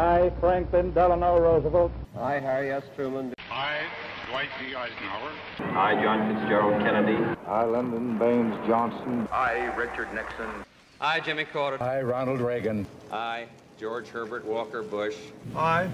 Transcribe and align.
I, 0.00 0.32
Franklin 0.40 0.92
Delano 0.94 1.38
Roosevelt. 1.38 1.92
I, 2.18 2.38
Harry 2.38 2.72
S. 2.72 2.84
Truman. 2.96 3.34
I, 3.50 3.80
Dwight 4.30 4.48
D. 4.58 4.74
Eisenhower. 4.74 5.30
I, 5.76 6.02
John 6.02 6.34
Fitzgerald 6.34 6.80
Kennedy. 6.80 7.22
I, 7.46 7.66
Lyndon 7.66 8.16
Baines 8.16 8.54
Johnson. 8.66 9.28
I, 9.30 9.66
Richard 9.76 10.08
Nixon. 10.14 10.48
I, 11.02 11.20
Jimmy 11.20 11.44
Carter. 11.44 11.82
I, 11.82 12.00
Ronald 12.00 12.40
Reagan. 12.40 12.86
I, 13.12 13.44
George 13.78 14.08
Herbert 14.08 14.46
Walker 14.46 14.82
Bush. 14.82 15.16
I, 15.54 15.90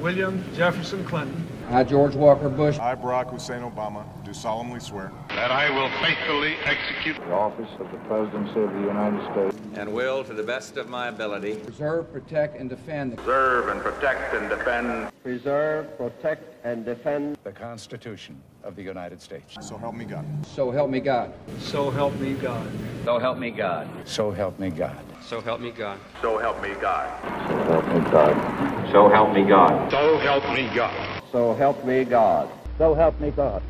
William 0.00 0.42
Jefferson 0.54 1.04
Clinton. 1.04 1.46
I, 1.68 1.84
George 1.84 2.14
Walker 2.14 2.48
Bush. 2.48 2.78
I, 2.78 2.94
Barack 2.94 3.30
Hussein 3.30 3.62
Obama, 3.62 4.04
do 4.24 4.34
solemnly 4.34 4.80
swear 4.80 5.10
that 5.28 5.50
I 5.50 5.70
will 5.70 5.88
faithfully 6.02 6.56
execute 6.64 7.16
the 7.16 7.32
office 7.32 7.70
of 7.78 7.90
the 7.90 7.98
Presidency 7.98 8.60
of 8.60 8.72
the 8.72 8.80
United 8.80 9.22
States 9.32 9.56
and 9.74 9.92
will, 9.92 10.22
to 10.24 10.34
the 10.34 10.42
best 10.42 10.76
of 10.76 10.88
my 10.88 11.08
ability, 11.08 11.54
preserve, 11.54 12.12
protect, 12.12 12.58
and 12.58 12.68
defend. 12.68 13.16
Preserve 13.16 13.68
and 13.68 13.80
protect 13.80 14.34
and 14.34 14.50
defend. 14.50 15.10
Preserve, 15.22 15.96
protect, 15.96 16.64
and 16.64 16.84
defend 16.84 17.38
the 17.44 17.52
Constitution 17.52 18.40
of 18.64 18.76
the 18.76 18.82
United 18.82 19.22
States. 19.22 19.56
So 19.60 19.78
help 19.78 19.94
me 19.94 20.04
God. 20.04 20.26
So 20.46 20.70
help 20.70 20.90
me 20.90 21.00
God. 21.00 21.32
So 21.58 21.90
help 21.90 22.14
me 22.16 22.34
God. 22.34 22.66
So 23.04 23.18
help 23.18 23.38
me 23.38 23.50
God. 23.50 23.88
So 24.12 24.30
help 24.30 24.58
me 24.58 24.70
God. 24.70 24.98
So 25.30 25.40
help 25.40 25.60
me 25.60 25.70
God. 25.70 25.98
So 26.20 26.38
help 26.38 26.60
me 26.62 26.74
God. 26.74 27.08
So 27.48 27.64
help 27.64 27.88
me 27.88 28.00
God. 28.10 28.90
So 28.92 29.08
help 29.08 29.34
me 29.34 29.42
God. 29.44 29.90
So 29.90 30.18
help 30.18 30.44
me 30.54 30.70
God. 30.74 31.11
So 31.32 31.54
help 31.54 31.82
me 31.86 32.04
God. 32.04 32.50
So 32.76 32.94
help 32.94 33.18
me 33.18 33.30
God. 33.30 33.62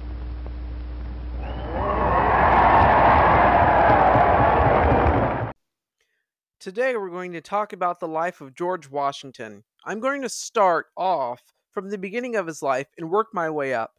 Today 6.59 6.97
we're 6.97 7.11
going 7.11 7.33
to 7.33 7.41
talk 7.41 7.73
about 7.73 8.01
the 8.01 8.09
life 8.09 8.41
of 8.41 8.57
George 8.57 8.91
Washington. 8.91 9.63
I'm 9.85 10.01
going 10.01 10.23
to 10.23 10.29
start 10.29 10.87
off 10.97 11.41
from 11.71 11.89
the 11.89 11.99
beginning 11.99 12.35
of 12.35 12.49
his 12.49 12.63
life 12.63 12.89
and 12.99 13.09
work 13.09 13.29
my 13.33 13.49
way 13.49 13.75
up. 13.75 13.93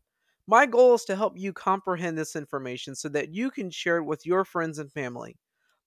My 0.45 0.65
goal 0.65 0.95
is 0.95 1.05
to 1.05 1.15
help 1.15 1.37
you 1.37 1.53
comprehend 1.53 2.17
this 2.17 2.35
information 2.35 2.95
so 2.95 3.07
that 3.09 3.33
you 3.33 3.49
can 3.49 3.71
share 3.71 3.97
it 3.97 4.03
with 4.03 4.25
your 4.25 4.43
friends 4.43 4.77
and 4.77 4.91
family. 4.91 5.37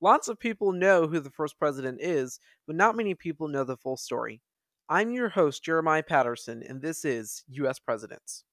Lots 0.00 0.28
of 0.28 0.38
people 0.38 0.72
know 0.72 1.06
who 1.06 1.20
the 1.20 1.30
first 1.30 1.58
president 1.58 2.00
is, 2.00 2.40
but 2.66 2.76
not 2.76 2.96
many 2.96 3.14
people 3.14 3.48
know 3.48 3.64
the 3.64 3.76
full 3.76 3.98
story. 3.98 4.40
I'm 4.88 5.10
your 5.10 5.30
host, 5.30 5.64
Jeremiah 5.64 6.04
Patterson, 6.04 6.62
and 6.62 6.80
this 6.80 7.04
is 7.04 7.42
U.S. 7.48 7.80
Presidents. 7.80 8.44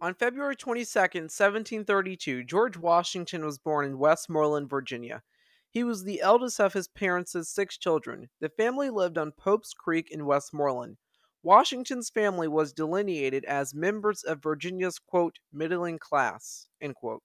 On 0.00 0.14
February 0.14 0.56
22, 0.56 0.98
1732, 0.98 2.44
George 2.44 2.78
Washington 2.78 3.44
was 3.44 3.58
born 3.58 3.84
in 3.84 3.98
Westmoreland, 3.98 4.70
Virginia. 4.70 5.22
He 5.68 5.84
was 5.84 6.04
the 6.04 6.22
eldest 6.22 6.58
of 6.58 6.72
his 6.72 6.88
parents' 6.88 7.36
six 7.50 7.76
children. 7.76 8.30
The 8.40 8.48
family 8.48 8.88
lived 8.88 9.18
on 9.18 9.32
Pope's 9.32 9.74
Creek 9.74 10.10
in 10.10 10.24
Westmoreland. 10.24 10.96
Washington's 11.44 12.08
family 12.08 12.46
was 12.46 12.72
delineated 12.72 13.44
as 13.46 13.74
members 13.74 14.22
of 14.22 14.40
Virginia's 14.40 15.00
quote, 15.00 15.40
middling 15.52 15.98
class. 15.98 16.68
End 16.80 16.94
quote. 16.94 17.24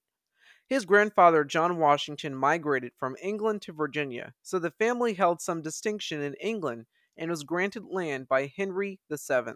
His 0.66 0.84
grandfather, 0.84 1.44
John 1.44 1.78
Washington, 1.78 2.34
migrated 2.34 2.92
from 2.98 3.16
England 3.22 3.62
to 3.62 3.72
Virginia, 3.72 4.34
so 4.42 4.58
the 4.58 4.72
family 4.72 5.14
held 5.14 5.40
some 5.40 5.62
distinction 5.62 6.20
in 6.20 6.34
England 6.40 6.86
and 7.16 7.30
was 7.30 7.44
granted 7.44 7.84
land 7.84 8.26
by 8.26 8.52
Henry 8.56 8.98
VII. 9.08 9.52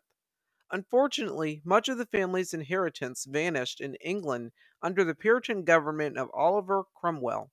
Unfortunately, 0.70 1.60
much 1.64 1.88
of 1.88 1.98
the 1.98 2.06
family's 2.06 2.54
inheritance 2.54 3.24
vanished 3.24 3.80
in 3.80 3.96
England 3.96 4.52
under 4.80 5.02
the 5.02 5.16
Puritan 5.16 5.64
government 5.64 6.16
of 6.16 6.30
Oliver 6.32 6.84
Cromwell. 6.94 7.50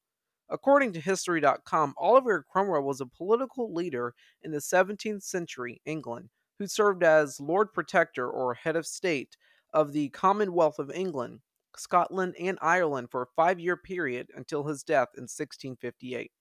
According 0.47 0.93
to 0.93 1.01
History.com, 1.01 1.95
Oliver 1.97 2.45
Cromwell 2.47 2.83
was 2.83 3.01
a 3.01 3.07
political 3.07 3.73
leader 3.73 4.13
in 4.43 4.51
the 4.51 4.59
17th 4.59 5.23
century 5.23 5.81
England 5.85 6.29
who 6.59 6.67
served 6.67 7.03
as 7.03 7.39
Lord 7.39 7.73
Protector 7.73 8.29
or 8.29 8.53
head 8.53 8.75
of 8.75 8.85
state 8.85 9.35
of 9.73 9.91
the 9.91 10.09
Commonwealth 10.09 10.77
of 10.77 10.91
England, 10.91 11.39
Scotland, 11.75 12.35
and 12.39 12.59
Ireland 12.61 13.09
for 13.09 13.23
a 13.23 13.27
five 13.35 13.59
year 13.59 13.75
period 13.75 14.29
until 14.35 14.65
his 14.65 14.83
death 14.83 15.09
in 15.15 15.23
1658. 15.23 16.31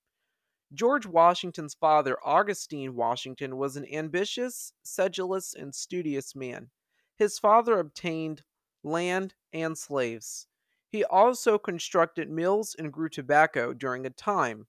George 0.74 1.06
Washington's 1.06 1.74
father, 1.74 2.18
Augustine 2.22 2.94
Washington, 2.94 3.56
was 3.56 3.76
an 3.76 3.86
ambitious, 3.90 4.74
sedulous, 4.82 5.54
and 5.54 5.74
studious 5.74 6.34
man. 6.36 6.68
His 7.16 7.38
father 7.38 7.78
obtained 7.78 8.42
land 8.82 9.34
and 9.54 9.78
slaves. 9.78 10.46
He 10.90 11.04
also 11.04 11.56
constructed 11.56 12.28
mills 12.28 12.76
and 12.78 12.92
grew 12.92 13.08
tobacco 13.08 13.72
during 13.72 14.04
a 14.04 14.10
time 14.10 14.66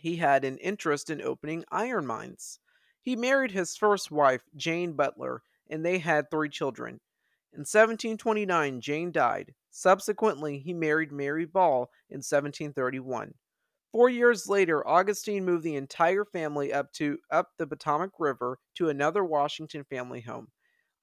he 0.00 0.16
had 0.16 0.44
an 0.44 0.56
interest 0.58 1.10
in 1.10 1.20
opening 1.20 1.64
iron 1.70 2.06
mines. 2.06 2.58
He 3.02 3.16
married 3.16 3.52
his 3.52 3.76
first 3.76 4.10
wife, 4.10 4.42
Jane 4.56 4.92
Butler, 4.92 5.42
and 5.68 5.84
they 5.84 5.98
had 5.98 6.30
three 6.30 6.48
children. 6.48 7.00
In 7.52 7.60
1729, 7.60 8.80
Jane 8.80 9.10
died. 9.10 9.54
Subsequently, 9.70 10.58
he 10.58 10.72
married 10.72 11.10
Mary 11.12 11.46
Ball 11.46 11.90
in 12.08 12.18
1731. 12.18 13.34
Four 13.92 14.08
years 14.08 14.48
later, 14.48 14.86
Augustine 14.86 15.44
moved 15.44 15.64
the 15.64 15.74
entire 15.74 16.24
family 16.24 16.72
up 16.72 16.92
to 16.94 17.18
up 17.30 17.50
the 17.58 17.66
Potomac 17.66 18.12
River 18.18 18.58
to 18.76 18.88
another 18.88 19.24
Washington 19.24 19.82
family 19.84 20.20
home. 20.20 20.48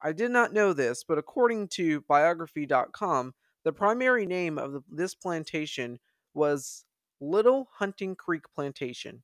I 0.02 0.14
did 0.14 0.32
not 0.32 0.54
know 0.54 0.74
this, 0.74 1.04
but 1.04 1.18
according 1.18 1.70
to 1.70 2.02
biography.com, 2.02 3.34
the 3.64 3.74
primary 3.74 4.26
name 4.26 4.58
of 4.58 4.84
this 4.90 5.16
plantation 5.16 6.00
was 6.34 6.86
Little 7.20 7.68
Hunting 7.74 8.16
Creek 8.16 8.44
Plantation. 8.54 9.24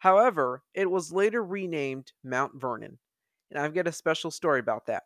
However, 0.00 0.62
it 0.72 0.90
was 0.90 1.12
later 1.12 1.44
renamed 1.44 2.12
Mount 2.24 2.58
Vernon, 2.58 2.98
and 3.50 3.60
I've 3.62 3.74
got 3.74 3.86
a 3.86 3.92
special 3.92 4.30
story 4.30 4.58
about 4.58 4.86
that. 4.86 5.02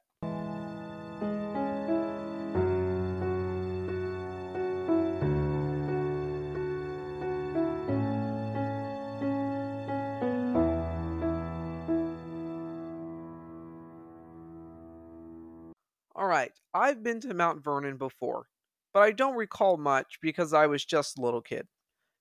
Alright, 16.16 16.52
I've 16.72 17.02
been 17.02 17.18
to 17.22 17.34
Mount 17.34 17.64
Vernon 17.64 17.96
before, 17.96 18.46
but 18.92 19.00
I 19.00 19.10
don't 19.10 19.34
recall 19.34 19.76
much 19.76 20.18
because 20.22 20.52
I 20.52 20.68
was 20.68 20.84
just 20.84 21.18
a 21.18 21.20
little 21.20 21.42
kid. 21.42 21.66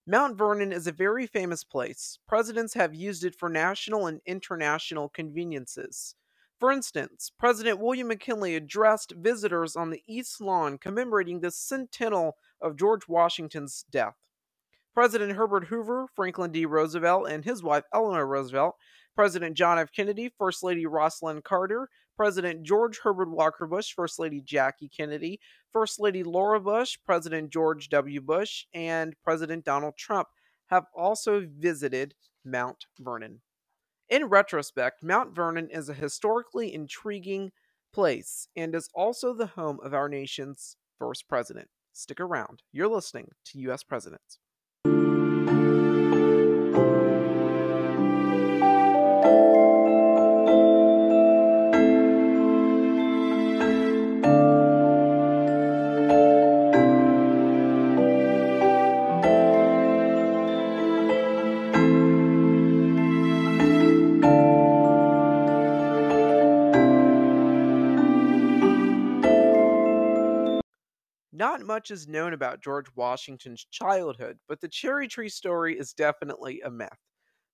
Mount 0.06 0.38
Vernon 0.38 0.74
is 0.74 0.86
a 0.86 0.92
very 0.92 1.26
famous 1.26 1.64
place. 1.64 2.20
Presidents 2.28 2.74
have 2.74 2.94
used 2.94 3.24
it 3.24 3.36
for 3.36 3.48
national 3.48 4.08
and 4.08 4.20
international 4.26 5.08
conveniences. 5.08 6.16
For 6.60 6.74
instance, 6.74 7.32
President 7.40 7.80
William 7.80 8.10
McKinley 8.10 8.58
addressed 8.58 9.14
visitors 9.16 9.78
on 9.78 9.92
the 9.92 10.04
East 10.06 10.42
Lawn 10.42 10.78
commemorating 10.78 11.40
the 11.40 11.52
centennial 11.52 12.36
of 12.60 12.76
George 12.76 13.08
Washington's 13.08 13.86
death. 13.90 14.16
President 14.94 15.38
Herbert 15.38 15.68
Hoover, 15.68 16.08
Franklin 16.14 16.52
D. 16.52 16.66
Roosevelt, 16.66 17.30
and 17.30 17.46
his 17.46 17.64
wife 17.64 17.86
Eleanor 17.94 18.28
Roosevelt, 18.28 18.76
President 19.16 19.56
John 19.56 19.80
F. 19.80 19.90
Kennedy, 19.96 20.34
First 20.38 20.64
Lady 20.64 20.86
Rosalynn 20.86 21.46
Carter, 21.46 21.88
President 22.16 22.64
George 22.64 23.00
Herbert 23.04 23.30
Walker 23.30 23.68
Bush, 23.68 23.94
First 23.94 24.20
Lady 24.20 24.42
Jackie 24.42 24.90
Kennedy, 24.90 25.40
First 25.72 26.00
Lady 26.00 26.24
Laura 26.24 26.60
Bush, 26.60 26.98
President 27.06 27.52
George 27.52 27.90
W. 27.90 28.22
Bush, 28.22 28.66
and 28.74 29.16
President 29.24 29.66
Donald 29.66 29.96
Trump 29.98 30.28
have 30.68 30.86
also 30.96 31.46
visited 31.46 32.16
Mount 32.46 32.86
Vernon. 33.00 33.42
In 34.10 34.26
retrospect, 34.26 35.04
Mount 35.04 35.36
Vernon 35.36 35.70
is 35.70 35.90
a 35.90 35.94
historically 35.94 36.74
intriguing 36.74 37.52
place 37.94 38.48
and 38.56 38.76
is 38.76 38.90
also 38.94 39.34
the 39.34 39.48
home 39.48 39.80
of 39.84 39.94
our 39.94 40.10
nation's 40.10 40.78
first 41.00 41.28
president. 41.28 41.70
Stick 41.94 42.20
around. 42.20 42.62
You're 42.72 42.88
listening 42.88 43.30
to 43.46 43.60
U.S. 43.60 43.84
Presidents. 43.84 44.40
Much 71.84 71.92
is 71.92 72.08
known 72.08 72.32
about 72.32 72.64
George 72.64 72.86
Washington's 72.96 73.66
childhood, 73.70 74.40
but 74.48 74.62
the 74.62 74.70
cherry 74.70 75.06
tree 75.06 75.28
story 75.28 75.78
is 75.78 75.92
definitely 75.92 76.62
a 76.62 76.72
myth. 76.72 76.98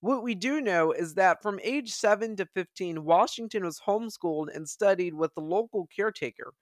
What 0.02 0.22
we 0.22 0.36
do 0.36 0.62
know 0.62 0.92
is 0.92 1.16
that 1.16 1.42
from 1.42 1.60
age 1.64 1.92
7 1.92 2.36
to 2.36 2.46
15, 2.46 3.04
Washington 3.04 3.66
was 3.66 3.80
homeschooled 3.88 4.56
and 4.56 4.70
studied 4.70 5.16
with 5.16 5.34
the 5.34 5.42
local 5.42 5.88
caretaker. 5.88 6.54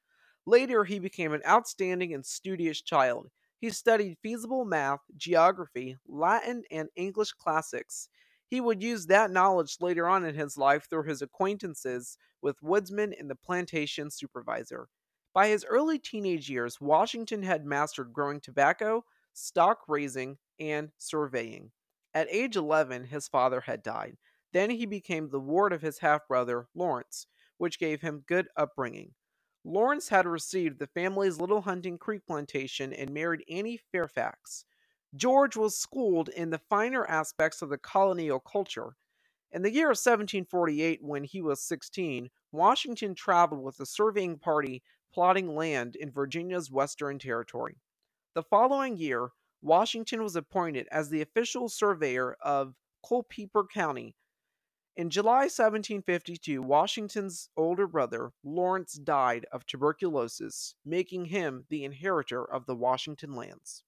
Later, 0.45 0.85
he 0.85 0.97
became 0.97 1.33
an 1.33 1.41
outstanding 1.45 2.13
and 2.13 2.25
studious 2.25 2.81
child. 2.81 3.27
He 3.59 3.69
studied 3.71 4.15
feasible 4.23 4.63
math, 4.63 5.01
geography, 5.17 5.97
Latin, 6.07 6.63
and 6.71 6.87
English 6.95 7.33
classics. 7.33 8.07
He 8.47 8.61
would 8.61 8.81
use 8.81 9.07
that 9.07 9.29
knowledge 9.29 9.75
later 9.81 10.07
on 10.07 10.23
in 10.23 10.35
his 10.35 10.55
life 10.55 10.87
through 10.89 11.03
his 11.03 11.21
acquaintances 11.21 12.17
with 12.41 12.63
woodsmen 12.63 13.13
and 13.19 13.29
the 13.29 13.35
plantation 13.35 14.09
supervisor. 14.09 14.87
By 15.33 15.49
his 15.49 15.65
early 15.65 15.99
teenage 15.99 16.49
years, 16.49 16.81
Washington 16.81 17.43
had 17.43 17.65
mastered 17.65 18.13
growing 18.13 18.39
tobacco, 18.39 19.05
stock 19.33 19.81
raising, 19.87 20.37
and 20.59 20.91
surveying. 20.97 21.71
At 22.13 22.27
age 22.31 22.55
11, 22.55 23.05
his 23.05 23.27
father 23.27 23.61
had 23.61 23.83
died. 23.83 24.17
Then 24.53 24.69
he 24.69 24.85
became 24.85 25.29
the 25.29 25.39
ward 25.39 25.73
of 25.73 25.81
his 25.81 25.99
half 25.99 26.27
brother, 26.27 26.67
Lawrence, 26.73 27.27
which 27.57 27.79
gave 27.79 28.01
him 28.01 28.23
good 28.27 28.47
upbringing. 28.55 29.13
Lawrence 29.63 30.09
had 30.09 30.25
received 30.25 30.79
the 30.79 30.87
family's 30.87 31.39
Little 31.39 31.61
Hunting 31.61 31.97
Creek 31.97 32.25
plantation 32.25 32.93
and 32.93 33.11
married 33.11 33.43
Annie 33.49 33.81
Fairfax. 33.91 34.65
George 35.15 35.55
was 35.55 35.77
schooled 35.77 36.29
in 36.29 36.49
the 36.49 36.61
finer 36.69 37.05
aspects 37.05 37.61
of 37.61 37.69
the 37.69 37.77
colonial 37.77 38.39
culture. 38.39 38.95
In 39.51 39.61
the 39.61 39.71
year 39.71 39.87
of 39.87 39.97
1748, 39.97 41.03
when 41.03 41.23
he 41.23 41.41
was 41.41 41.61
16, 41.61 42.29
Washington 42.51 43.13
traveled 43.13 43.63
with 43.63 43.79
a 43.79 43.85
surveying 43.85 44.37
party 44.37 44.83
plotting 45.13 45.55
land 45.55 45.95
in 45.95 46.11
Virginia's 46.11 46.71
Western 46.71 47.19
Territory. 47.19 47.77
The 48.35 48.43
following 48.43 48.97
year, 48.97 49.29
Washington 49.61 50.21
was 50.21 50.35
appointed 50.35 50.87
as 50.91 51.09
the 51.09 51.21
official 51.21 51.69
surveyor 51.69 52.37
of 52.41 52.75
Culpeper 53.07 53.65
County. 53.65 54.15
In 54.95 55.09
July 55.09 55.45
1752, 55.45 56.61
Washington's 56.61 57.49
older 57.55 57.87
brother, 57.87 58.31
Lawrence, 58.43 58.93
died 58.93 59.45
of 59.51 59.65
tuberculosis, 59.65 60.75
making 60.83 61.25
him 61.25 61.65
the 61.69 61.83
inheritor 61.83 62.43
of 62.43 62.65
the 62.65 62.75
Washington 62.75 63.35
lands. 63.35 63.83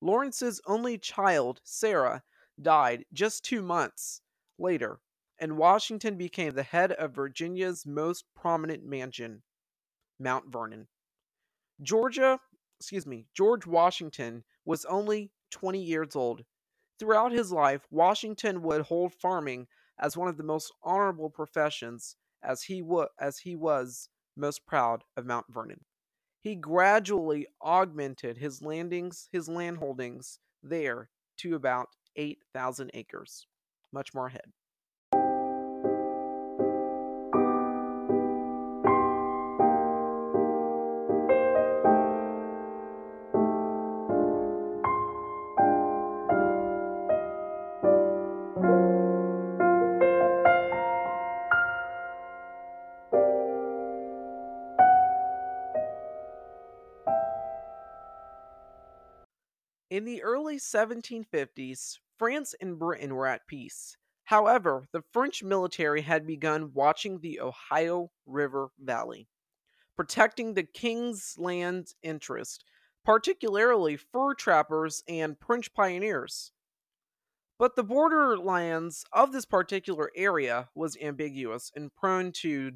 Lawrence's 0.00 0.60
only 0.66 0.98
child, 0.98 1.60
Sarah, 1.64 2.22
died 2.60 3.04
just 3.12 3.44
two 3.44 3.62
months 3.62 4.20
later, 4.58 5.00
and 5.38 5.58
Washington 5.58 6.16
became 6.16 6.54
the 6.54 6.62
head 6.62 6.92
of 6.92 7.14
Virginia's 7.14 7.84
most 7.86 8.24
prominent 8.34 8.84
mansion, 8.84 9.42
Mount 10.18 10.52
Vernon. 10.52 10.88
Georgia, 11.82 12.40
excuse 12.80 13.06
me, 13.06 13.26
George 13.34 13.66
Washington 13.66 14.44
was 14.64 14.84
only 14.86 15.30
20 15.50 15.82
years 15.82 16.16
old. 16.16 16.44
Throughout 16.98 17.32
his 17.32 17.52
life, 17.52 17.82
Washington 17.90 18.62
would 18.62 18.82
hold 18.82 19.12
farming 19.12 19.66
as 19.98 20.16
one 20.16 20.28
of 20.28 20.36
the 20.36 20.42
most 20.42 20.72
honorable 20.82 21.30
professions 21.30 22.16
as 22.42 22.62
he 22.62 22.82
as 23.20 23.38
he 23.38 23.56
was 23.56 24.08
most 24.36 24.66
proud 24.66 25.02
of 25.16 25.26
Mount 25.26 25.46
Vernon. 25.50 25.80
He 26.40 26.54
gradually 26.54 27.46
augmented 27.62 28.38
his 28.38 28.62
landings, 28.62 29.28
his 29.32 29.48
land 29.48 29.78
holdings 29.78 30.38
there 30.62 31.10
to 31.38 31.54
about 31.54 31.88
8,000 32.14 32.90
acres. 32.94 33.46
Much 33.92 34.14
more 34.14 34.28
ahead. 34.28 34.52
The 60.06 60.22
early 60.22 60.56
1750s, 60.56 61.98
France 62.16 62.54
and 62.60 62.78
Britain 62.78 63.14
were 63.14 63.26
at 63.26 63.46
peace. 63.46 63.96
However, 64.24 64.86
the 64.92 65.02
French 65.12 65.42
military 65.42 66.02
had 66.02 66.26
begun 66.26 66.72
watching 66.72 67.20
the 67.20 67.40
Ohio 67.40 68.10
River 68.24 68.70
Valley, 68.78 69.28
protecting 69.96 70.54
the 70.54 70.62
king's 70.62 71.36
land 71.38 71.94
interest, 72.02 72.64
particularly 73.04 73.96
fur 73.96 74.34
trappers 74.34 75.02
and 75.08 75.36
French 75.38 75.74
pioneers. 75.74 76.52
But 77.58 77.76
the 77.76 77.84
borderlands 77.84 79.04
of 79.12 79.32
this 79.32 79.44
particular 79.44 80.10
area 80.14 80.68
was 80.74 80.96
ambiguous 81.00 81.72
and 81.74 81.94
prone 81.94 82.32
to 82.42 82.72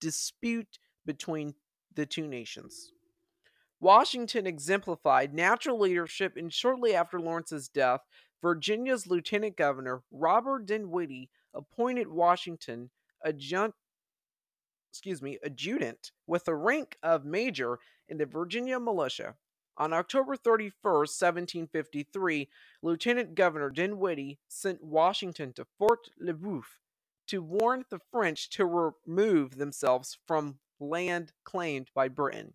dispute 0.00 0.78
between 1.04 1.54
the 1.94 2.06
two 2.06 2.26
nations. 2.26 2.92
Washington 3.82 4.46
exemplified 4.46 5.34
natural 5.34 5.76
leadership, 5.76 6.36
and 6.36 6.52
shortly 6.52 6.94
after 6.94 7.18
Lawrence's 7.18 7.68
death, 7.68 8.02
Virginia's 8.40 9.08
Lieutenant 9.08 9.56
Governor 9.56 10.04
Robert 10.12 10.66
Dinwiddie 10.66 11.30
appointed 11.52 12.06
Washington 12.06 12.90
adjutant, 13.24 13.74
excuse 14.92 15.20
me, 15.20 15.36
adjutant 15.44 16.12
with 16.28 16.44
the 16.44 16.54
rank 16.54 16.96
of 17.02 17.24
major 17.24 17.80
in 18.08 18.18
the 18.18 18.24
Virginia 18.24 18.78
militia. 18.78 19.34
On 19.76 19.92
October 19.92 20.36
31, 20.36 20.72
1753, 20.80 22.48
Lieutenant 22.82 23.34
Governor 23.34 23.70
Dinwiddie 23.70 24.38
sent 24.46 24.84
Washington 24.84 25.52
to 25.54 25.66
Fort 25.76 26.08
Le 26.20 26.34
Boeuf 26.34 26.78
to 27.26 27.42
warn 27.42 27.84
the 27.90 27.98
French 28.12 28.48
to 28.50 28.64
remove 28.64 29.56
themselves 29.56 30.18
from 30.24 30.60
land 30.78 31.32
claimed 31.42 31.90
by 31.96 32.06
Britain. 32.06 32.54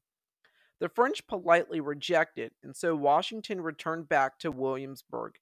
The 0.79 0.89
French 0.89 1.25
politely 1.25 1.79
rejected, 1.79 2.51
and 2.61 2.75
so 2.75 2.95
Washington 2.95 3.61
returned 3.61 4.07
back 4.07 4.37
to 4.39 4.51
Williamsburg. 4.51 5.39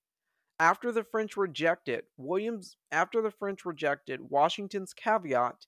After 0.59 0.91
the 0.91 1.03
French 1.03 1.35
rejected 1.35 2.05
Williams 2.15 2.77
after 2.89 3.21
the 3.21 3.31
French 3.31 3.65
rejected 3.65 4.29
Washington's 4.29 4.93
caveat, 4.93 5.67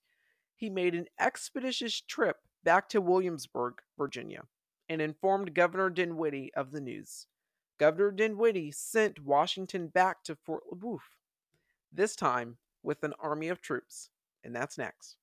he 0.56 0.70
made 0.70 0.94
an 0.94 1.06
expeditious 1.20 2.00
trip 2.00 2.38
back 2.64 2.88
to 2.88 3.00
Williamsburg, 3.00 3.74
Virginia, 3.98 4.44
and 4.88 5.02
informed 5.02 5.54
Governor 5.54 5.90
Dinwiddie 5.90 6.52
of 6.54 6.70
the 6.70 6.80
news. 6.80 7.26
Governor 7.78 8.10
Dinwiddie 8.10 8.72
sent 8.72 9.22
Washington 9.22 9.88
back 9.88 10.24
to 10.24 10.34
Fort 10.34 10.64
Le 10.70 10.76
Boeuf, 10.76 11.16
this 11.92 12.16
time 12.16 12.56
with 12.82 13.04
an 13.04 13.12
army 13.20 13.48
of 13.48 13.60
troops, 13.60 14.08
and 14.42 14.56
that's 14.56 14.78
next. 14.78 15.16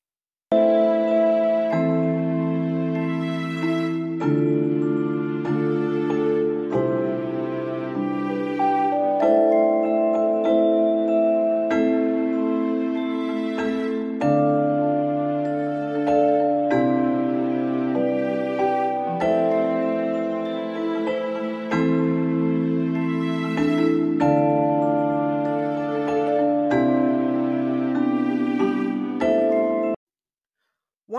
Thank 4.26 4.38
you. 4.40 4.55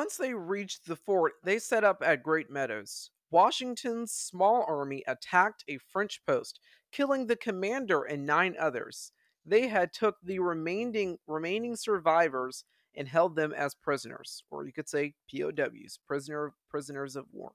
Once 0.07 0.19
they 0.19 0.35
reached 0.35 0.87
the 0.87 0.95
fort, 0.95 1.33
they 1.43 1.59
set 1.59 1.83
up 1.83 2.01
at 2.01 2.23
Great 2.23 2.49
Meadows. 2.49 3.11
Washington's 3.33 4.13
small 4.13 4.65
army 4.69 5.03
attacked 5.09 5.65
a 5.67 5.79
French 5.79 6.21
post, 6.25 6.61
killing 6.93 7.27
the 7.27 7.35
commander 7.35 8.05
and 8.05 8.25
nine 8.25 8.55
others. 8.57 9.11
They 9.45 9.67
had 9.67 9.93
took 9.93 10.15
the 10.23 10.39
remaining 10.39 11.19
remaining 11.27 11.75
survivors 11.75 12.63
and 12.95 13.09
held 13.09 13.35
them 13.35 13.53
as 13.53 13.75
prisoners, 13.75 14.45
or 14.49 14.65
you 14.65 14.73
could 14.73 14.89
say 14.89 15.15
POWs, 15.29 15.99
prisoner 16.07 16.53
prisoners 16.71 17.17
of 17.17 17.25
war. 17.33 17.55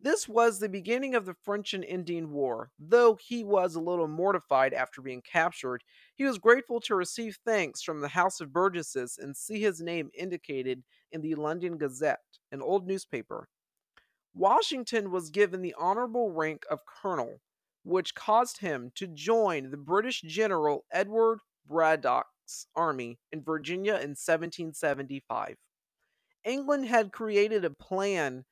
This 0.00 0.28
was 0.28 0.60
the 0.60 0.68
beginning 0.68 1.16
of 1.16 1.26
the 1.26 1.34
French 1.34 1.74
and 1.74 1.84
Indian 1.84 2.30
War. 2.30 2.70
Though 2.78 3.16
he 3.16 3.42
was 3.42 3.74
a 3.74 3.80
little 3.80 4.06
mortified 4.06 4.72
after 4.72 5.02
being 5.02 5.22
captured, 5.22 5.82
he 6.14 6.24
was 6.24 6.38
grateful 6.38 6.80
to 6.82 6.94
receive 6.94 7.38
thanks 7.44 7.82
from 7.82 8.00
the 8.00 8.08
House 8.08 8.40
of 8.40 8.52
Burgesses 8.52 9.18
and 9.18 9.36
see 9.36 9.60
his 9.60 9.80
name 9.80 10.10
indicated 10.16 10.84
in 11.10 11.20
the 11.20 11.34
London 11.34 11.78
Gazette, 11.78 12.38
an 12.52 12.62
old 12.62 12.86
newspaper. 12.86 13.48
Washington 14.34 15.10
was 15.10 15.30
given 15.30 15.62
the 15.62 15.74
honorable 15.76 16.30
rank 16.30 16.64
of 16.70 16.86
colonel, 16.86 17.40
which 17.82 18.14
caused 18.14 18.58
him 18.58 18.92
to 18.94 19.08
join 19.08 19.70
the 19.70 19.76
British 19.76 20.20
General 20.20 20.84
Edward 20.92 21.40
Braddock's 21.66 22.68
army 22.76 23.18
in 23.32 23.42
Virginia 23.42 23.94
in 23.94 24.10
1775. 24.10 25.56
England 26.44 26.86
had 26.86 27.10
created 27.10 27.64
a 27.64 27.70
plan 27.70 28.44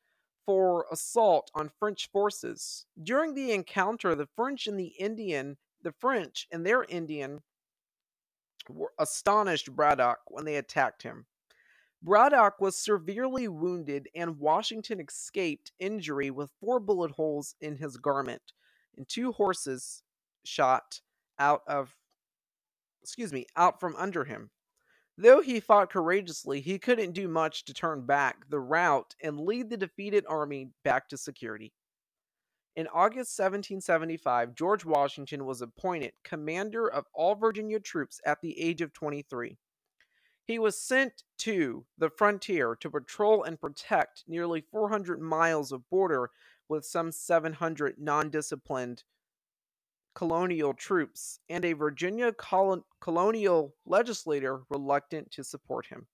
for 0.46 0.86
assault 0.90 1.50
on 1.54 1.70
French 1.78 2.08
forces. 2.10 2.86
During 3.02 3.34
the 3.34 3.52
encounter, 3.52 4.14
the 4.14 4.28
French 4.36 4.66
and 4.66 4.78
the 4.78 4.94
Indian, 4.98 5.58
the 5.82 5.92
French 5.92 6.46
and 6.50 6.64
their 6.64 6.84
Indian 6.84 7.40
were 8.68 8.92
astonished 8.98 9.74
Braddock 9.74 10.20
when 10.28 10.44
they 10.44 10.56
attacked 10.56 11.02
him. 11.02 11.26
Braddock 12.02 12.60
was 12.60 12.76
severely 12.76 13.48
wounded, 13.48 14.08
and 14.14 14.38
Washington 14.38 15.00
escaped 15.00 15.72
injury 15.78 16.30
with 16.30 16.52
four 16.60 16.78
bullet 16.78 17.12
holes 17.12 17.54
in 17.60 17.76
his 17.76 17.96
garment 17.96 18.52
and 18.96 19.08
two 19.08 19.32
horses 19.32 20.02
shot 20.44 21.00
out 21.38 21.62
of 21.66 21.94
excuse 23.02 23.32
me, 23.32 23.46
out 23.56 23.78
from 23.78 23.94
under 23.96 24.24
him. 24.24 24.50
Though 25.18 25.40
he 25.40 25.60
fought 25.60 25.90
courageously, 25.90 26.60
he 26.60 26.78
couldn't 26.78 27.12
do 27.12 27.26
much 27.26 27.64
to 27.64 27.74
turn 27.74 28.04
back 28.04 28.48
the 28.50 28.60
rout 28.60 29.14
and 29.22 29.40
lead 29.40 29.70
the 29.70 29.76
defeated 29.76 30.26
army 30.28 30.70
back 30.84 31.08
to 31.08 31.16
security. 31.16 31.72
In 32.74 32.86
August 32.88 33.38
1775, 33.38 34.54
George 34.54 34.84
Washington 34.84 35.46
was 35.46 35.62
appointed 35.62 36.12
commander 36.22 36.86
of 36.86 37.06
all 37.14 37.34
Virginia 37.34 37.80
troops 37.80 38.20
at 38.26 38.42
the 38.42 38.60
age 38.60 38.82
of 38.82 38.92
23. 38.92 39.56
He 40.44 40.58
was 40.58 40.78
sent 40.78 41.22
to 41.38 41.86
the 41.96 42.10
frontier 42.10 42.76
to 42.76 42.90
patrol 42.90 43.44
and 43.44 43.58
protect 43.58 44.24
nearly 44.28 44.60
400 44.60 45.18
miles 45.18 45.72
of 45.72 45.88
border 45.88 46.30
with 46.68 46.84
some 46.84 47.10
700 47.10 47.94
non 47.98 48.28
disciplined 48.28 49.04
colonial 50.16 50.72
troops 50.72 51.38
and 51.50 51.64
a 51.64 51.74
Virginia 51.74 52.32
colon- 52.32 52.82
colonial 53.00 53.74
legislator 53.84 54.62
reluctant 54.70 55.30
to 55.30 55.44
support 55.44 55.86
him. 55.86 56.06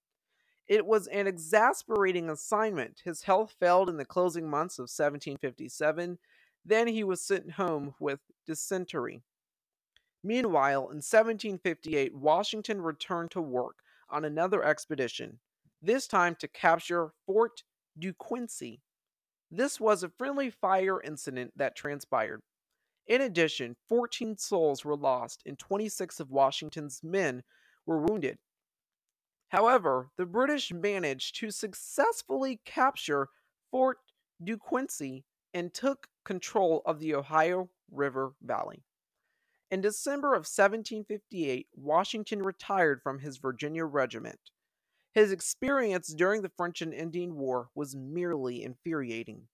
It 0.66 0.84
was 0.84 1.06
an 1.06 1.28
exasperating 1.28 2.28
assignment. 2.28 3.00
His 3.04 3.22
health 3.22 3.54
failed 3.60 3.88
in 3.88 3.96
the 3.96 4.04
closing 4.04 4.50
months 4.50 4.78
of 4.78 4.84
1757. 4.84 6.18
Then 6.64 6.88
he 6.88 7.04
was 7.04 7.20
sent 7.24 7.52
home 7.52 7.94
with 8.00 8.18
dysentery. 8.44 9.22
Meanwhile, 10.24 10.80
in 10.90 10.98
1758, 10.98 12.14
Washington 12.14 12.80
returned 12.80 13.30
to 13.32 13.40
work 13.40 13.76
on 14.10 14.24
another 14.24 14.64
expedition, 14.64 15.38
this 15.80 16.08
time 16.08 16.34
to 16.40 16.48
capture 16.48 17.12
Fort 17.24 17.62
Quincy. 18.18 18.80
This 19.50 19.80
was 19.80 20.02
a 20.02 20.08
friendly 20.08 20.50
fire 20.50 21.00
incident 21.00 21.52
that 21.56 21.76
transpired. 21.76 22.40
In 23.06 23.20
addition, 23.20 23.76
14 23.88 24.38
souls 24.38 24.84
were 24.84 24.96
lost 24.96 25.42
and 25.44 25.58
26 25.58 26.20
of 26.20 26.30
Washington's 26.30 27.00
men 27.02 27.42
were 27.84 27.98
wounded. 27.98 28.38
However, 29.48 30.10
the 30.16 30.26
British 30.26 30.72
managed 30.72 31.36
to 31.36 31.50
successfully 31.50 32.60
capture 32.64 33.28
Fort 33.70 33.98
Du 34.42 34.56
Quincy 34.56 35.24
and 35.52 35.74
took 35.74 36.06
control 36.24 36.82
of 36.86 37.00
the 37.00 37.14
Ohio 37.14 37.68
River 37.90 38.32
Valley. 38.40 38.84
In 39.70 39.80
December 39.80 40.28
of 40.28 40.46
1758, 40.46 41.66
Washington 41.74 42.42
retired 42.42 43.02
from 43.02 43.18
his 43.18 43.38
Virginia 43.38 43.84
regiment. 43.84 44.38
His 45.12 45.32
experience 45.32 46.08
during 46.08 46.42
the 46.42 46.50
French 46.56 46.80
and 46.80 46.94
Indian 46.94 47.36
War 47.36 47.68
was 47.74 47.94
merely 47.94 48.62
infuriating 48.62 49.48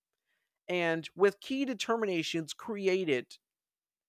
and 0.68 1.08
with 1.16 1.40
key 1.40 1.64
determinations 1.64 2.52
created 2.52 3.38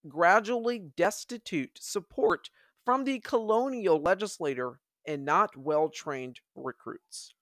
gradually 0.07 0.79
destitute 0.79 1.77
support 1.79 2.49
from 2.85 3.03
the 3.03 3.19
colonial 3.19 4.01
legislator 4.01 4.79
and 5.05 5.25
not 5.25 5.55
well 5.57 5.89
trained 5.89 6.39
recruits. 6.55 7.33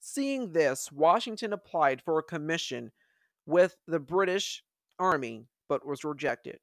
Seeing 0.00 0.52
this, 0.52 0.92
Washington 0.92 1.52
applied 1.52 2.02
for 2.02 2.18
a 2.18 2.22
commission 2.22 2.92
with 3.46 3.76
the 3.86 4.00
British 4.00 4.62
Army 4.98 5.46
but 5.68 5.86
was 5.86 6.04
rejected. 6.04 6.60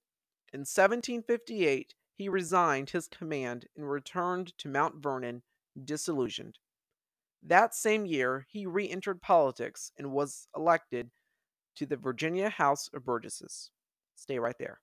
In 0.53 0.61
1758, 0.61 1.95
he 2.13 2.29
resigned 2.29 2.91
his 2.91 3.07
command 3.07 3.65
and 3.75 3.89
returned 3.89 4.57
to 4.59 4.69
Mount 4.69 5.01
Vernon 5.01 5.41
disillusioned. 5.83 6.59
That 7.41 7.73
same 7.73 8.05
year, 8.05 8.45
he 8.49 8.67
re 8.67 8.87
entered 8.87 9.21
politics 9.21 9.91
and 9.97 10.11
was 10.11 10.47
elected 10.55 11.09
to 11.75 11.85
the 11.85 11.97
Virginia 11.97 12.49
House 12.49 12.89
of 12.93 13.05
Burgesses. 13.05 13.71
Stay 14.15 14.39
right 14.39 14.57
there. 14.59 14.79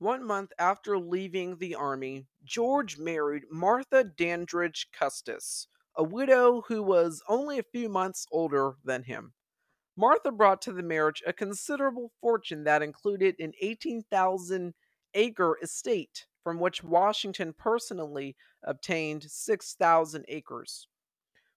One 0.00 0.24
month 0.24 0.52
after 0.58 0.98
leaving 0.98 1.58
the 1.58 1.74
army, 1.74 2.28
George 2.42 2.96
married 2.96 3.42
Martha 3.50 4.04
Dandridge 4.04 4.88
Custis, 4.90 5.68
a 5.98 6.04
widow 6.04 6.62
who 6.68 6.80
was 6.80 7.20
only 7.28 7.58
a 7.58 7.64
few 7.72 7.88
months 7.88 8.24
older 8.30 8.76
than 8.84 9.02
him. 9.02 9.32
Martha 9.96 10.30
brought 10.30 10.62
to 10.62 10.72
the 10.72 10.82
marriage 10.82 11.24
a 11.26 11.32
considerable 11.32 12.12
fortune 12.20 12.62
that 12.62 12.82
included 12.82 13.34
an 13.40 13.52
18,000 13.60 14.72
acre 15.14 15.58
estate, 15.60 16.26
from 16.44 16.60
which 16.60 16.84
Washington 16.84 17.52
personally 17.52 18.36
obtained 18.62 19.24
6,000 19.24 20.24
acres. 20.28 20.86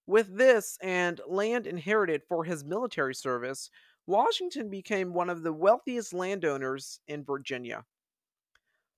With 0.07 0.35
this 0.35 0.79
and 0.81 1.21
land 1.27 1.67
inherited 1.67 2.23
for 2.27 2.43
his 2.43 2.65
military 2.65 3.13
service, 3.13 3.69
Washington 4.07 4.71
became 4.71 5.13
one 5.13 5.29
of 5.29 5.43
the 5.43 5.53
wealthiest 5.53 6.11
landowners 6.11 6.99
in 7.07 7.23
Virginia. 7.23 7.85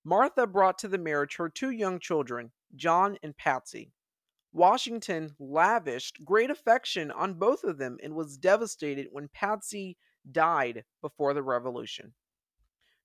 Martha 0.06 0.48
brought 0.48 0.78
to 0.80 0.88
the 0.88 0.98
marriage 0.98 1.36
her 1.36 1.50
two 1.50 1.72
young 1.72 2.00
children, 2.00 2.54
John 2.78 3.18
and 3.22 3.36
Patsy. 3.36 3.92
Washington 4.54 5.36
lavished 5.40 6.24
great 6.24 6.52
affection 6.52 7.10
on 7.10 7.34
both 7.34 7.64
of 7.64 7.80
them 7.80 7.98
and 8.04 8.14
was 8.14 8.38
devastated 8.38 9.08
when 9.12 9.28
Patsy 9.30 9.98
died 10.32 10.86
before 11.02 11.34
the 11.34 11.42
Revolution. 11.42 12.14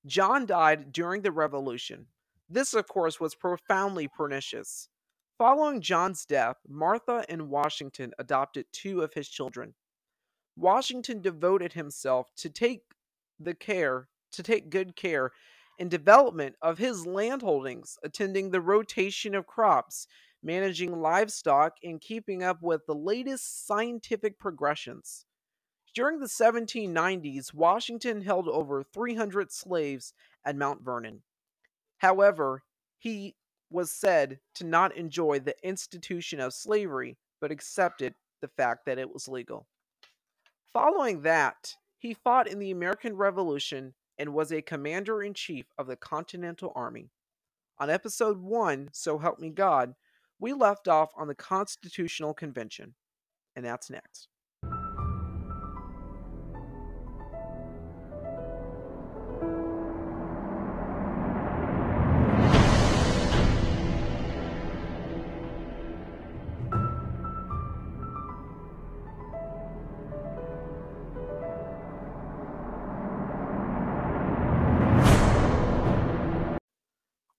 John 0.05 0.45
died 0.45 0.91
during 0.91 1.23
the 1.23 1.31
Revolution. 1.31 2.05
This, 2.47 2.73
of 2.73 2.87
course, 2.87 3.19
was 3.19 3.35
profoundly 3.35 4.07
pernicious. 4.07 4.89
Following 5.39 5.81
John's 5.81 6.25
death, 6.25 6.57
Martha 6.67 7.25
and 7.27 7.49
Washington 7.49 8.13
adopted 8.19 8.65
two 8.71 9.01
of 9.01 9.13
his 9.13 9.27
children. 9.27 9.73
Washington 10.55 11.21
devoted 11.21 11.73
himself 11.73 12.29
to 12.37 12.49
take 12.49 12.83
the 13.39 13.55
care 13.55 14.07
to 14.31 14.43
take 14.43 14.69
good 14.69 14.95
care 14.95 15.31
and 15.79 15.89
development 15.89 16.55
of 16.61 16.77
his 16.77 17.07
landholdings, 17.07 17.97
attending 18.03 18.51
the 18.51 18.61
rotation 18.61 19.33
of 19.33 19.47
crops 19.47 20.07
managing 20.43 21.01
livestock, 21.01 21.77
and 21.83 22.01
keeping 22.01 22.43
up 22.43 22.61
with 22.61 22.85
the 22.85 22.95
latest 22.95 23.67
scientific 23.67 24.39
progressions. 24.39 25.25
During 25.93 26.19
the 26.19 26.27
1790s, 26.27 27.53
Washington 27.53 28.21
held 28.21 28.47
over 28.47 28.83
300 28.83 29.51
slaves 29.51 30.13
at 30.45 30.55
Mount 30.55 30.81
Vernon. 30.81 31.23
However, 31.97 32.63
he 32.97 33.35
was 33.69 33.91
said 33.91 34.39
to 34.55 34.65
not 34.65 34.95
enjoy 34.95 35.39
the 35.39 35.55
institution 35.67 36.39
of 36.39 36.53
slavery, 36.53 37.17
but 37.41 37.51
accepted 37.51 38.13
the 38.41 38.47
fact 38.47 38.85
that 38.85 38.97
it 38.97 39.11
was 39.11 39.27
legal. 39.27 39.67
Following 40.71 41.21
that, 41.21 41.75
he 41.97 42.13
fought 42.13 42.47
in 42.47 42.59
the 42.59 42.71
American 42.71 43.15
Revolution 43.15 43.93
and 44.17 44.33
was 44.33 44.51
a 44.51 44.61
commander 44.61 45.23
in 45.23 45.33
chief 45.33 45.65
of 45.77 45.87
the 45.87 45.95
Continental 45.95 46.71
Army. 46.75 47.09
On 47.79 47.89
episode 47.89 48.39
1, 48.39 48.89
So 48.91 49.17
Help 49.17 49.39
Me 49.39 49.49
God, 49.49 49.95
we 50.39 50.53
left 50.53 50.87
off 50.87 51.11
on 51.17 51.27
the 51.27 51.35
Constitutional 51.35 52.33
Convention, 52.33 52.95
and 53.55 53.65
that's 53.65 53.89
next. 53.89 54.29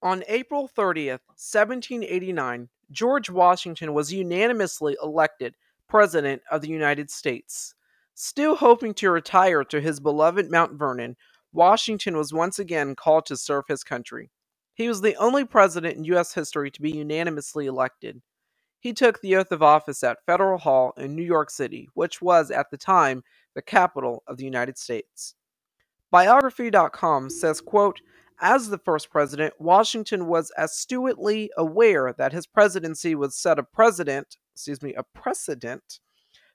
On 0.02 0.24
April 0.26 0.66
30th, 0.66 1.20
1789, 1.36 2.68
George 2.90 3.30
Washington 3.30 3.94
was 3.94 4.12
unanimously 4.12 4.96
elected 5.02 5.54
President 5.88 6.42
of 6.50 6.60
the 6.60 6.68
United 6.68 7.10
States. 7.10 7.74
Still 8.14 8.56
hoping 8.56 8.94
to 8.94 9.10
retire 9.10 9.64
to 9.64 9.80
his 9.80 10.00
beloved 10.00 10.50
Mount 10.50 10.74
Vernon, 10.74 11.16
Washington 11.52 12.16
was 12.16 12.32
once 12.32 12.58
again 12.58 12.94
called 12.94 13.26
to 13.26 13.36
serve 13.36 13.64
his 13.68 13.82
country. 13.82 14.30
He 14.74 14.88
was 14.88 15.00
the 15.00 15.16
only 15.16 15.44
president 15.44 15.96
in 15.96 16.04
U.S. 16.04 16.34
history 16.34 16.70
to 16.70 16.82
be 16.82 16.90
unanimously 16.90 17.66
elected. 17.66 18.22
He 18.78 18.92
took 18.92 19.20
the 19.20 19.36
oath 19.36 19.52
of 19.52 19.62
office 19.62 20.02
at 20.02 20.24
Federal 20.24 20.58
Hall 20.58 20.92
in 20.96 21.14
New 21.14 21.22
York 21.22 21.50
City, 21.50 21.88
which 21.94 22.22
was 22.22 22.50
at 22.50 22.70
the 22.70 22.78
time 22.78 23.22
the 23.54 23.62
capital 23.62 24.22
of 24.26 24.36
the 24.36 24.44
United 24.44 24.78
States. 24.78 25.34
Biography.com 26.10 27.30
says, 27.30 27.60
quote, 27.60 28.00
As 28.42 28.70
the 28.70 28.78
first 28.78 29.10
president, 29.10 29.54
Washington 29.58 30.26
was 30.26 30.50
astutely 30.56 31.50
aware 31.58 32.14
that 32.16 32.32
his 32.32 32.46
presidency 32.46 33.14
would 33.14 33.34
set 33.34 33.58
a 33.58 33.62
precedent, 33.62 34.38
excuse 34.54 34.80
me, 34.82 34.94
a 34.94 35.02
precedent 35.02 36.00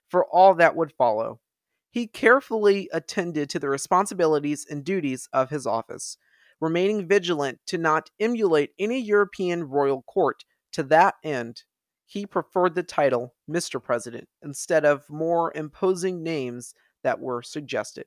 for 0.08 0.26
all 0.26 0.54
that 0.54 0.74
would 0.74 0.92
follow. 0.92 1.40
He 1.88 2.08
carefully 2.08 2.88
attended 2.92 3.48
to 3.50 3.60
the 3.60 3.68
responsibilities 3.68 4.66
and 4.68 4.84
duties 4.84 5.28
of 5.32 5.50
his 5.50 5.64
office, 5.64 6.18
remaining 6.60 7.06
vigilant 7.06 7.60
to 7.66 7.78
not 7.78 8.10
emulate 8.18 8.70
any 8.78 9.00
European 9.00 9.64
royal 9.64 10.02
court. 10.02 10.44
To 10.72 10.82
that 10.84 11.14
end, 11.22 11.62
he 12.04 12.26
preferred 12.26 12.74
the 12.74 12.82
title 12.82 13.34
Mr. 13.48 13.82
President 13.82 14.28
instead 14.42 14.84
of 14.84 15.08
more 15.08 15.52
imposing 15.54 16.22
names 16.22 16.74
that 17.04 17.20
were 17.20 17.42
suggested. 17.42 18.06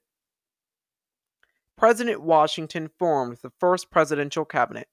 President 1.80 2.22
Washington 2.22 2.90
formed 3.00 3.38
the 3.42 3.54
first 3.58 3.90
presidential 3.90 4.44
cabinet. 4.44 4.90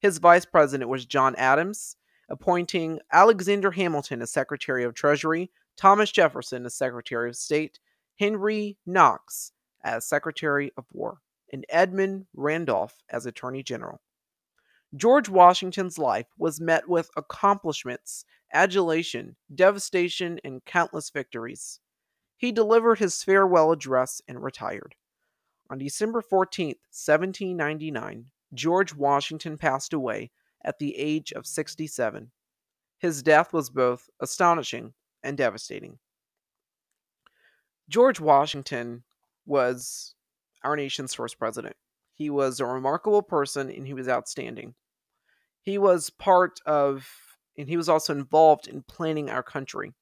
His 0.00 0.18
vice 0.18 0.44
president 0.44 0.90
was 0.90 1.06
John 1.06 1.34
Adams, 1.36 1.96
appointing 2.28 3.00
Alexander 3.10 3.70
Hamilton 3.70 4.20
as 4.20 4.32
Secretary 4.32 4.84
of 4.84 4.92
Treasury, 4.92 5.50
Thomas 5.78 6.12
Jefferson 6.12 6.66
as 6.66 6.74
Secretary 6.74 7.30
of 7.30 7.36
State, 7.36 7.80
Henry 8.18 8.76
Knox 8.84 9.52
as 9.82 10.06
Secretary 10.06 10.72
of 10.76 10.84
War, 10.92 11.22
and 11.54 11.64
Edmund 11.70 12.26
Randolph 12.34 12.98
as 13.08 13.24
Attorney 13.24 13.62
General. 13.62 14.02
George 14.94 15.30
Washington's 15.30 15.96
life 15.96 16.26
was 16.36 16.60
met 16.60 16.86
with 16.86 17.08
accomplishments, 17.16 18.26
adulation, 18.52 19.36
devastation, 19.54 20.38
and 20.44 20.62
countless 20.66 21.08
victories. 21.08 21.80
He 22.36 22.52
delivered 22.52 22.98
his 22.98 23.22
farewell 23.22 23.72
address 23.72 24.20
and 24.28 24.42
retired. 24.42 24.96
On 25.68 25.78
December 25.78 26.20
14, 26.22 26.68
1799, 26.68 28.26
George 28.54 28.94
Washington 28.94 29.58
passed 29.58 29.92
away 29.92 30.30
at 30.64 30.78
the 30.78 30.96
age 30.96 31.32
of 31.32 31.46
67. 31.46 32.30
His 32.98 33.22
death 33.22 33.52
was 33.52 33.70
both 33.70 34.08
astonishing 34.20 34.94
and 35.22 35.36
devastating. 35.36 35.98
George 37.88 38.20
Washington 38.20 39.04
was 39.44 40.14
our 40.62 40.76
nation's 40.76 41.14
first 41.14 41.38
president. 41.38 41.76
He 42.14 42.30
was 42.30 42.60
a 42.60 42.66
remarkable 42.66 43.22
person 43.22 43.70
and 43.70 43.86
he 43.86 43.94
was 43.94 44.08
outstanding. 44.08 44.74
He 45.62 45.78
was 45.78 46.10
part 46.10 46.60
of, 46.64 47.08
and 47.58 47.68
he 47.68 47.76
was 47.76 47.88
also 47.88 48.12
involved 48.12 48.68
in 48.68 48.82
planning 48.82 49.30
our 49.30 49.42
country. 49.42 49.92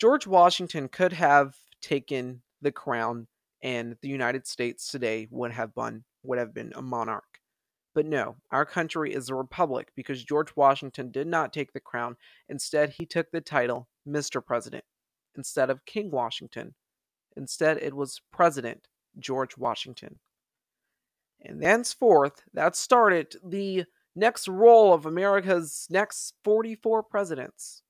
George 0.00 0.26
Washington 0.26 0.88
could 0.88 1.12
have 1.12 1.56
taken 1.82 2.42
the 2.62 2.72
crown 2.72 3.26
and 3.62 3.96
the 4.02 4.08
United 4.08 4.46
States 4.46 4.90
today 4.90 5.28
would 5.30 5.52
have 5.52 5.74
been 5.74 6.04
would 6.22 6.38
have 6.38 6.54
been 6.54 6.72
a 6.74 6.82
monarch. 6.82 7.40
But 7.94 8.06
no, 8.06 8.36
our 8.50 8.64
country 8.64 9.12
is 9.12 9.28
a 9.28 9.34
republic 9.34 9.90
because 9.96 10.22
George 10.22 10.54
Washington 10.54 11.10
did 11.10 11.26
not 11.26 11.52
take 11.52 11.72
the 11.72 11.80
crown. 11.80 12.16
Instead, 12.48 12.94
he 12.98 13.06
took 13.06 13.30
the 13.30 13.40
title 13.40 13.88
Mr. 14.06 14.44
President 14.44 14.84
instead 15.36 15.70
of 15.70 15.84
King 15.86 16.10
Washington. 16.10 16.74
Instead, 17.36 17.78
it 17.78 17.94
was 17.94 18.20
President 18.32 18.86
George 19.18 19.56
Washington. 19.56 20.20
And 21.42 21.62
thenceforth, 21.62 22.42
that 22.52 22.76
started 22.76 23.34
the 23.44 23.86
next 24.14 24.46
role 24.46 24.92
of 24.92 25.06
America's 25.06 25.86
next 25.90 26.34
44 26.44 27.02
presidents, 27.02 27.82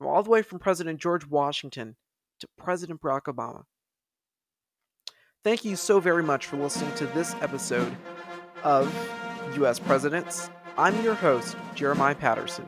all 0.00 0.22
the 0.22 0.30
way 0.30 0.42
from 0.42 0.58
President 0.58 1.00
George 1.00 1.26
Washington 1.26 1.96
to 2.40 2.46
President 2.56 3.00
Barack 3.00 3.22
Obama. 3.22 3.64
Thank 5.44 5.62
you 5.62 5.76
so 5.76 6.00
very 6.00 6.22
much 6.22 6.46
for 6.46 6.56
listening 6.56 6.94
to 6.94 7.06
this 7.08 7.34
episode 7.42 7.94
of 8.62 8.90
U.S. 9.56 9.78
Presidents. 9.78 10.48
I'm 10.78 11.04
your 11.04 11.12
host, 11.12 11.54
Jeremiah 11.74 12.14
Patterson. 12.14 12.64